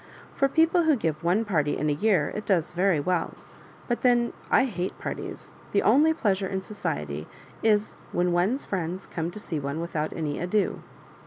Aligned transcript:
For 0.33 0.47
people 0.49 0.85
who 0.85 0.95
give 0.95 1.23
one 1.23 1.45
party 1.45 1.77
in 1.77 1.85
the 1.85 1.93
year 1.93 2.29
it 2.33 2.43
does 2.47 2.71
very 2.73 2.99
well— 2.99 3.35
but 3.87 4.01
then 4.01 4.33
1 4.49 4.65
hate 4.65 4.97
parties; 4.97 5.53
the 5.73 5.83
only 5.83 6.11
pleasure 6.11 6.47
in 6.47 6.63
society 6.63 7.27
is, 7.61 7.93
when 8.11 8.31
one's 8.31 8.65
friends 8.65 9.05
come 9.05 9.29
to 9.29 9.39
see 9.39 9.59
one 9.59 9.79
without 9.79 10.11
any 10.13 10.39
ado." 10.39 10.81